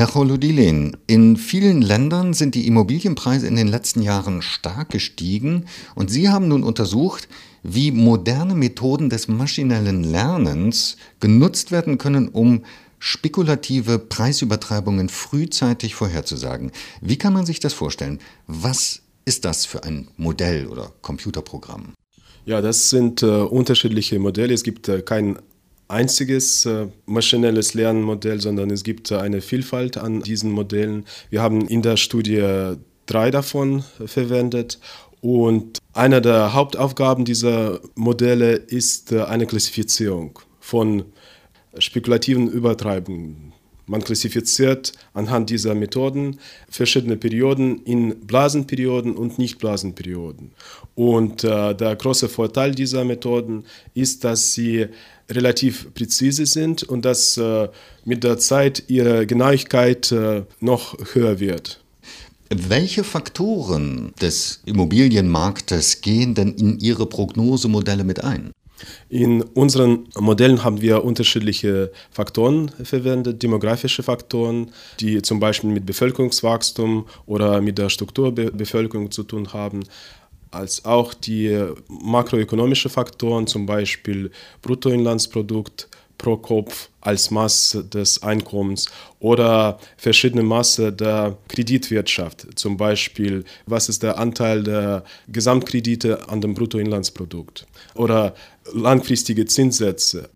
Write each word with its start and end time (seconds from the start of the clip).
Herr 0.00 0.06
Cholodilin, 0.06 0.96
in 1.06 1.36
vielen 1.36 1.82
Ländern 1.82 2.32
sind 2.32 2.54
die 2.54 2.66
Immobilienpreise 2.66 3.46
in 3.46 3.54
den 3.54 3.68
letzten 3.68 4.00
Jahren 4.00 4.40
stark 4.40 4.88
gestiegen 4.88 5.66
und 5.94 6.10
Sie 6.10 6.30
haben 6.30 6.48
nun 6.48 6.62
untersucht, 6.62 7.28
wie 7.62 7.90
moderne 7.90 8.54
Methoden 8.54 9.10
des 9.10 9.28
maschinellen 9.28 10.02
Lernens 10.02 10.96
genutzt 11.20 11.70
werden 11.70 11.98
können, 11.98 12.28
um 12.28 12.64
spekulative 12.98 13.98
Preisübertreibungen 13.98 15.10
frühzeitig 15.10 15.94
vorherzusagen. 15.94 16.72
Wie 17.02 17.18
kann 17.18 17.34
man 17.34 17.44
sich 17.44 17.60
das 17.60 17.74
vorstellen? 17.74 18.20
Was 18.46 19.02
ist 19.26 19.44
das 19.44 19.66
für 19.66 19.84
ein 19.84 20.08
Modell 20.16 20.66
oder 20.68 20.94
Computerprogramm? 21.02 21.92
Ja, 22.46 22.62
das 22.62 22.88
sind 22.88 23.22
äh, 23.22 23.26
unterschiedliche 23.26 24.18
Modelle. 24.18 24.54
Es 24.54 24.62
gibt 24.62 24.88
äh, 24.88 25.02
kein 25.02 25.38
einziges 25.90 26.64
äh, 26.66 26.86
maschinelles 27.06 27.74
Lernmodell, 27.74 28.40
sondern 28.40 28.70
es 28.70 28.84
gibt 28.84 29.10
äh, 29.10 29.16
eine 29.16 29.40
Vielfalt 29.40 29.96
an 29.96 30.22
diesen 30.22 30.50
Modellen. 30.50 31.04
Wir 31.28 31.42
haben 31.42 31.66
in 31.66 31.82
der 31.82 31.96
Studie 31.96 32.76
drei 33.06 33.30
davon 33.30 33.84
verwendet 34.06 34.78
und 35.20 35.78
eine 35.92 36.22
der 36.22 36.54
Hauptaufgaben 36.54 37.24
dieser 37.24 37.80
Modelle 37.94 38.52
ist 38.52 39.12
äh, 39.12 39.22
eine 39.22 39.46
Klassifizierung 39.46 40.38
von 40.60 41.04
spekulativen 41.78 42.48
Übertreibungen. 42.48 43.52
Man 43.90 44.04
klassifiziert 44.04 44.92
anhand 45.14 45.50
dieser 45.50 45.74
Methoden 45.74 46.38
verschiedene 46.68 47.16
Perioden 47.16 47.82
in 47.82 48.20
Blasenperioden 48.20 49.16
und 49.16 49.36
Nicht-Blasenperioden. 49.40 50.52
Und 50.94 51.42
äh, 51.42 51.74
der 51.74 51.96
große 51.96 52.28
Vorteil 52.28 52.72
dieser 52.72 53.04
Methoden 53.04 53.64
ist, 53.92 54.22
dass 54.22 54.54
sie 54.54 54.86
relativ 55.28 55.92
präzise 55.92 56.46
sind 56.46 56.84
und 56.84 57.04
dass 57.04 57.36
äh, 57.36 57.68
mit 58.04 58.22
der 58.22 58.38
Zeit 58.38 58.84
ihre 58.86 59.26
Genauigkeit 59.26 60.12
äh, 60.12 60.44
noch 60.60 60.96
höher 61.12 61.40
wird. 61.40 61.80
Welche 62.48 63.02
Faktoren 63.02 64.12
des 64.20 64.60
Immobilienmarktes 64.66 66.00
gehen 66.00 66.36
denn 66.36 66.52
in 66.54 66.78
Ihre 66.78 67.06
Prognosemodelle 67.06 68.04
mit 68.04 68.22
ein? 68.22 68.52
In 69.08 69.42
unseren 69.42 70.08
Modellen 70.18 70.64
haben 70.64 70.80
wir 70.80 71.04
unterschiedliche 71.04 71.90
Faktoren 72.10 72.70
verwendet, 72.82 73.42
demografische 73.42 74.02
Faktoren, 74.02 74.70
die 75.00 75.22
zum 75.22 75.40
Beispiel 75.40 75.70
mit 75.70 75.86
Bevölkerungswachstum 75.86 77.06
oder 77.26 77.60
mit 77.60 77.78
der 77.78 77.90
Struktur 77.90 78.32
der 78.32 78.50
Bevölkerung 78.50 79.10
zu 79.10 79.22
tun 79.22 79.52
haben, 79.52 79.82
als 80.50 80.84
auch 80.84 81.14
die 81.14 81.66
makroökonomischen 81.88 82.90
Faktoren, 82.90 83.46
zum 83.46 83.66
Beispiel 83.66 84.30
Bruttoinlandsprodukt 84.62 85.88
pro 86.20 86.36
Kopf 86.36 86.90
als 87.00 87.30
Masse 87.30 87.82
des 87.82 88.22
Einkommens 88.22 88.86
oder 89.20 89.78
verschiedene 89.96 90.42
Masse 90.42 90.92
der 90.92 91.38
Kreditwirtschaft, 91.48 92.46
zum 92.56 92.76
Beispiel 92.76 93.44
was 93.66 93.88
ist 93.88 94.02
der 94.02 94.18
Anteil 94.18 94.62
der 94.62 95.04
Gesamtkredite 95.28 96.28
an 96.28 96.42
dem 96.42 96.54
Bruttoinlandsprodukt 96.54 97.66
oder 97.94 98.34
langfristige 98.72 99.46
Zinssätze. 99.46 100.28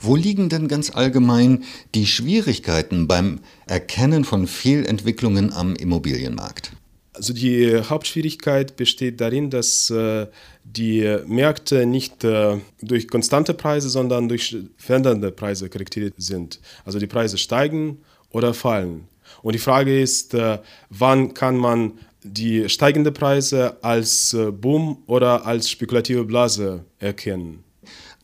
Wo 0.00 0.16
liegen 0.16 0.50
denn 0.50 0.68
ganz 0.68 0.90
allgemein 0.90 1.64
die 1.94 2.06
Schwierigkeiten 2.06 3.08
beim 3.08 3.40
Erkennen 3.66 4.24
von 4.24 4.46
Fehlentwicklungen 4.46 5.50
am 5.50 5.74
Immobilienmarkt? 5.74 6.72
Also 7.14 7.34
die 7.34 7.76
Hauptschwierigkeit 7.76 8.76
besteht 8.76 9.20
darin, 9.20 9.50
dass 9.50 9.90
äh, 9.90 10.26
die 10.64 11.18
Märkte 11.26 11.84
nicht 11.84 12.24
äh, 12.24 12.56
durch 12.80 13.06
konstante 13.08 13.52
Preise, 13.52 13.90
sondern 13.90 14.28
durch 14.28 14.56
verändernde 14.78 15.30
Preise 15.30 15.68
charakterisiert 15.68 16.14
sind. 16.16 16.60
Also 16.86 16.98
die 16.98 17.06
Preise 17.06 17.36
steigen 17.36 17.98
oder 18.30 18.54
fallen. 18.54 19.08
Und 19.42 19.54
die 19.54 19.58
Frage 19.58 20.00
ist, 20.00 20.32
äh, 20.32 20.58
wann 20.88 21.34
kann 21.34 21.56
man 21.56 21.92
die 22.24 22.68
steigenden 22.70 23.12
Preise 23.12 23.76
als 23.82 24.36
Boom 24.60 25.02
oder 25.06 25.44
als 25.44 25.68
spekulative 25.68 26.24
Blase 26.24 26.84
erkennen? 27.00 27.64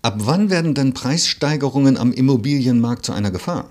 Ab 0.02 0.14
wann 0.18 0.50
werden 0.50 0.74
denn 0.74 0.94
Preissteigerungen 0.94 1.96
am 1.96 2.12
Immobilienmarkt 2.12 3.04
zu 3.04 3.12
einer 3.12 3.32
Gefahr? 3.32 3.68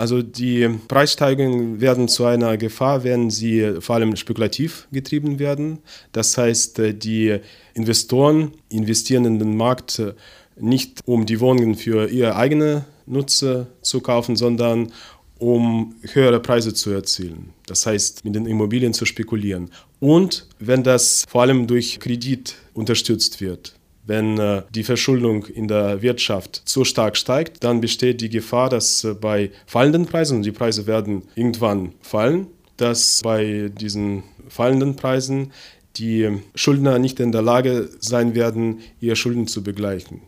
Also 0.00 0.22
die 0.22 0.66
Preissteigerungen 0.88 1.82
werden 1.82 2.08
zu 2.08 2.24
einer 2.24 2.56
Gefahr, 2.56 3.04
wenn 3.04 3.28
sie 3.28 3.74
vor 3.80 3.96
allem 3.96 4.16
spekulativ 4.16 4.88
getrieben 4.90 5.38
werden. 5.38 5.80
Das 6.12 6.38
heißt, 6.38 6.78
äh, 6.78 6.94
die 6.94 7.38
Investoren 7.74 8.52
investieren 8.70 9.26
in 9.26 9.38
den 9.38 9.58
Markt 9.58 9.98
äh, 9.98 10.14
nicht, 10.58 11.00
um 11.04 11.26
die 11.26 11.38
Wohnungen 11.38 11.74
für 11.74 12.08
ihre 12.08 12.34
eigene 12.34 12.86
Nutze 13.04 13.66
zu 13.82 14.00
kaufen, 14.00 14.36
sondern 14.36 14.90
um 15.38 15.94
höhere 16.00 16.40
Preise 16.40 16.72
zu 16.72 16.92
erzielen. 16.92 17.50
Das 17.66 17.84
heißt, 17.84 18.24
mit 18.24 18.34
den 18.34 18.46
Immobilien 18.46 18.94
zu 18.94 19.04
spekulieren. 19.04 19.70
Und 19.98 20.46
wenn 20.58 20.82
das 20.82 21.26
vor 21.28 21.42
allem 21.42 21.66
durch 21.66 22.00
Kredit 22.00 22.54
unterstützt 22.72 23.42
wird. 23.42 23.74
Wenn 24.04 24.38
äh, 24.38 24.62
die 24.74 24.82
Verschuldung 24.82 25.44
in 25.46 25.68
der 25.68 26.02
Wirtschaft 26.02 26.62
zu 26.64 26.84
stark 26.84 27.16
steigt, 27.16 27.62
dann 27.62 27.80
besteht 27.80 28.20
die 28.20 28.30
Gefahr, 28.30 28.70
dass 28.70 29.04
äh, 29.04 29.14
bei 29.14 29.50
fallenden 29.66 30.06
Preisen, 30.06 30.38
und 30.38 30.42
die 30.44 30.52
Preise 30.52 30.86
werden 30.86 31.22
irgendwann 31.34 31.92
fallen, 32.00 32.46
dass 32.76 33.20
bei 33.22 33.70
diesen 33.78 34.22
fallenden 34.48 34.96
Preisen 34.96 35.52
die 35.96 36.40
Schuldner 36.54 36.98
nicht 36.98 37.20
in 37.20 37.32
der 37.32 37.42
Lage 37.42 37.90
sein 38.00 38.34
werden, 38.34 38.80
ihre 39.00 39.16
Schulden 39.16 39.46
zu 39.46 39.62
begleichen. 39.62 40.22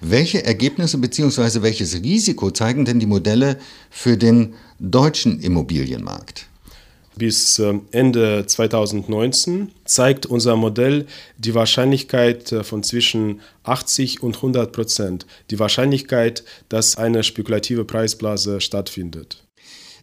Welche 0.00 0.44
Ergebnisse 0.44 0.98
bzw. 0.98 1.62
welches 1.62 2.02
Risiko 2.02 2.50
zeigen 2.50 2.84
denn 2.84 3.00
die 3.00 3.06
Modelle 3.06 3.58
für 3.90 4.16
den 4.16 4.54
deutschen 4.78 5.40
Immobilienmarkt? 5.40 6.48
Bis 7.22 7.60
ähm, 7.60 7.82
Ende 7.92 8.46
2019 8.48 9.70
zeigt 9.84 10.26
unser 10.26 10.56
Modell 10.56 11.06
die 11.38 11.54
Wahrscheinlichkeit 11.54 12.50
äh, 12.50 12.64
von 12.64 12.82
zwischen 12.82 13.42
80 13.62 14.24
und 14.24 14.34
100 14.34 14.72
Prozent. 14.72 15.24
Die 15.48 15.60
Wahrscheinlichkeit, 15.60 16.42
dass 16.68 16.96
eine 16.96 17.22
spekulative 17.22 17.84
Preisblase 17.84 18.60
stattfindet. 18.60 19.44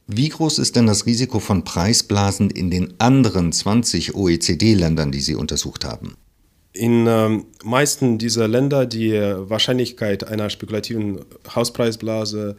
Wie 0.08 0.30
groß 0.30 0.60
ist 0.60 0.78
denn 0.78 0.88
das 0.88 1.06
Risiko 1.06 1.42
von 1.42 1.66
Preisblasen 1.66 2.52
in 2.52 2.72
den 2.72 2.94
anderen 3.00 3.52
20 3.52 4.16
OECD-Ländern, 4.16 5.12
die 5.12 5.20
Sie 5.20 5.36
untersucht 5.36 5.84
haben? 5.84 6.16
In 6.72 7.06
ähm, 7.06 7.48
meisten 7.66 8.18
dieser 8.18 8.48
Länder 8.48 8.86
die 8.86 9.12
Wahrscheinlichkeit 9.12 10.26
einer 10.26 10.50
spekulativen 10.50 11.26
Hauspreisblase 11.54 12.56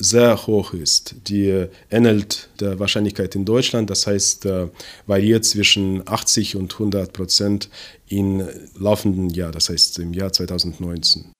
sehr 0.00 0.46
hoch 0.46 0.72
ist. 0.72 1.14
Die 1.28 1.66
ähnelt 1.90 2.48
der 2.58 2.78
Wahrscheinlichkeit 2.80 3.34
in 3.34 3.44
Deutschland, 3.44 3.90
das 3.90 4.06
heißt, 4.06 4.46
äh, 4.46 4.68
variiert 5.06 5.44
zwischen 5.44 6.02
80 6.08 6.56
und 6.56 6.72
100 6.72 7.12
Prozent 7.12 7.68
im 8.08 8.42
laufenden 8.78 9.30
Jahr, 9.30 9.52
das 9.52 9.68
heißt 9.68 9.98
im 10.00 10.14
Jahr 10.14 10.32
2019. 10.32 11.32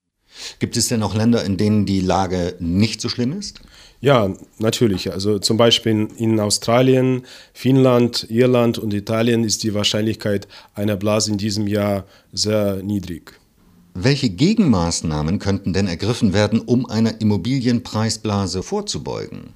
Gibt 0.59 0.77
es 0.77 0.89
denn 0.89 1.03
auch 1.03 1.15
Länder, 1.15 1.45
in 1.45 1.57
denen 1.57 1.87
die 1.87 2.01
Lage 2.01 2.55
nicht 2.61 3.01
so 3.01 3.09
schlimm 3.09 3.37
ist? 3.37 3.61
Ja, 4.01 4.35
natürlich. 4.59 5.13
Also 5.13 5.39
zum 5.39 5.57
Beispiel 5.57 6.09
in 6.17 6.39
Australien, 6.41 7.23
Finnland, 7.53 8.27
Irland 8.31 8.79
und 8.79 8.95
Italien 8.95 9.45
ist 9.45 9.63
die 9.63 9.75
Wahrscheinlichkeit 9.75 10.49
einer 10.75 10.97
Blase 10.97 11.33
in 11.33 11.39
diesem 11.39 11.67
Jahr 11.67 12.05
sehr 12.33 12.77
niedrig. 12.83 13.40
Welche 13.95 14.31
Gegenmaßnahmen 14.31 15.39
könnten 15.39 15.73
denn 15.73 15.87
ergriffen 15.87 16.33
werden, 16.33 16.61
um 16.61 16.87
einer 16.87 17.21
Immobilienpreisblase 17.21 18.63
vorzubeugen? 18.63 19.55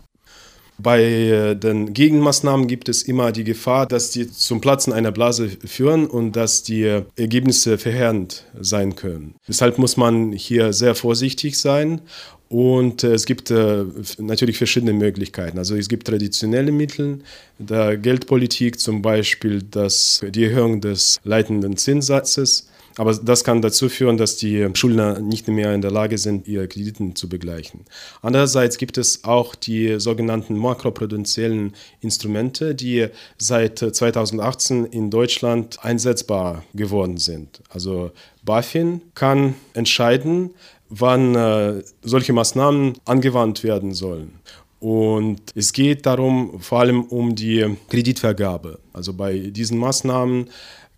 Bei 0.76 1.02
äh, 1.02 1.54
den 1.54 1.94
Gegenmaßnahmen 1.94 2.66
gibt 2.66 2.88
es 2.88 3.04
immer 3.04 3.30
die 3.30 3.44
Gefahr, 3.44 3.86
dass 3.86 4.10
die 4.10 4.28
zum 4.28 4.60
Platzen 4.60 4.92
einer 4.92 5.12
Blase 5.12 5.48
führen 5.48 6.06
und 6.06 6.32
dass 6.32 6.64
die 6.64 6.82
Ergebnisse 7.16 7.78
verheerend 7.78 8.44
sein 8.60 8.96
können. 8.96 9.36
Deshalb 9.46 9.78
muss 9.78 9.96
man 9.96 10.32
hier 10.32 10.72
sehr 10.72 10.96
vorsichtig 10.96 11.58
sein 11.60 12.00
und 12.48 13.04
äh, 13.04 13.14
es 13.14 13.26
gibt 13.26 13.50
äh, 13.50 13.84
natürlich 14.18 14.58
verschiedene 14.58 14.92
Möglichkeiten. 14.92 15.58
Also 15.58 15.76
es 15.76 15.88
gibt 15.88 16.06
traditionelle 16.06 16.72
Mittel 16.72 17.20
der 17.58 17.96
Geldpolitik, 17.96 18.80
zum 18.80 19.00
Beispiel 19.00 19.62
das, 19.62 20.24
die 20.28 20.44
Erhöhung 20.44 20.80
des 20.80 21.20
leitenden 21.24 21.76
Zinssatzes. 21.76 22.68
Aber 22.96 23.14
das 23.14 23.42
kann 23.44 23.60
dazu 23.60 23.88
führen, 23.88 24.16
dass 24.16 24.36
die 24.36 24.68
Schuldner 24.74 25.18
nicht 25.18 25.48
mehr 25.48 25.74
in 25.74 25.80
der 25.80 25.90
Lage 25.90 26.18
sind, 26.18 26.46
ihre 26.46 26.68
Krediten 26.68 27.16
zu 27.16 27.28
begleichen. 27.28 27.84
Andererseits 28.22 28.78
gibt 28.78 28.98
es 28.98 29.24
auch 29.24 29.54
die 29.54 29.98
sogenannten 29.98 30.56
makroprudentiellen 30.56 31.74
Instrumente, 32.00 32.74
die 32.74 33.08
seit 33.36 33.78
2018 33.78 34.86
in 34.86 35.10
Deutschland 35.10 35.84
einsetzbar 35.84 36.64
geworden 36.74 37.18
sind. 37.18 37.62
Also 37.68 38.12
BaFin 38.44 39.00
kann 39.14 39.54
entscheiden, 39.72 40.50
wann 40.88 41.34
äh, 41.34 41.82
solche 42.02 42.32
Maßnahmen 42.32 42.94
angewandt 43.04 43.64
werden 43.64 43.94
sollen. 43.94 44.38
Und 44.84 45.40
es 45.54 45.72
geht 45.72 46.04
darum, 46.04 46.60
vor 46.60 46.80
allem 46.80 47.04
um 47.04 47.34
die 47.34 47.74
Kreditvergabe. 47.88 48.80
Also 48.92 49.14
bei 49.14 49.38
diesen 49.38 49.78
Maßnahmen 49.78 50.50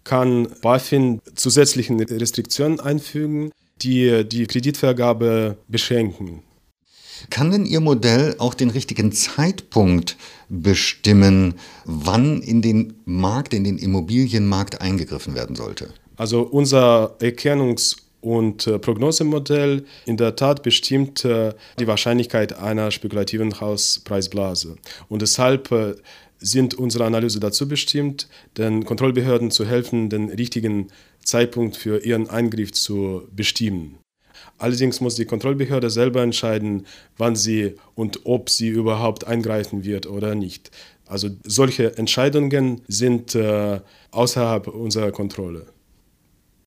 kann 0.06 0.48
BaFin 0.62 1.20
zusätzliche 1.34 1.94
Restriktionen 1.94 2.80
einfügen, 2.80 3.50
die 3.82 4.24
die 4.26 4.46
Kreditvergabe 4.46 5.58
beschränken. 5.68 6.42
Kann 7.30 7.50
denn 7.50 7.66
Ihr 7.66 7.80
Modell 7.80 8.36
auch 8.38 8.54
den 8.54 8.70
richtigen 8.70 9.10
Zeitpunkt 9.10 10.16
bestimmen, 10.48 11.54
wann 11.84 12.40
in 12.40 12.62
den 12.62 12.94
Markt, 13.04 13.52
in 13.52 13.64
den 13.64 13.78
Immobilienmarkt 13.78 14.80
eingegriffen 14.80 15.34
werden 15.34 15.56
sollte? 15.56 15.88
Also 16.16 16.42
unser 16.42 17.16
Erkennungs- 17.20 17.96
und 18.20 18.66
äh, 18.66 18.78
Prognosemodell 18.78 19.84
in 20.04 20.16
der 20.16 20.36
Tat 20.36 20.62
bestimmt 20.62 21.24
äh, 21.24 21.52
die 21.78 21.86
Wahrscheinlichkeit 21.86 22.58
einer 22.58 22.90
spekulativen 22.90 23.60
Hauspreisblase. 23.60 24.76
Und 25.08 25.22
deshalb 25.22 25.70
äh, 25.70 25.94
sind 26.46 26.74
unsere 26.74 27.04
Analyse 27.04 27.40
dazu 27.40 27.68
bestimmt, 27.68 28.28
den 28.56 28.84
Kontrollbehörden 28.84 29.50
zu 29.50 29.66
helfen, 29.66 30.08
den 30.08 30.30
richtigen 30.30 30.88
Zeitpunkt 31.24 31.76
für 31.76 32.04
ihren 32.04 32.30
Eingriff 32.30 32.72
zu 32.72 33.28
bestimmen. 33.34 33.98
Allerdings 34.58 35.00
muss 35.00 35.16
die 35.16 35.24
Kontrollbehörde 35.24 35.90
selber 35.90 36.22
entscheiden, 36.22 36.86
wann 37.18 37.36
sie 37.36 37.74
und 37.94 38.20
ob 38.24 38.48
sie 38.48 38.68
überhaupt 38.68 39.26
eingreifen 39.26 39.84
wird 39.84 40.06
oder 40.06 40.34
nicht. 40.34 40.70
Also 41.06 41.30
solche 41.44 41.96
Entscheidungen 41.98 42.82
sind 42.88 43.34
äh, 43.34 43.80
außerhalb 44.10 44.68
unserer 44.68 45.12
Kontrolle. 45.12 45.66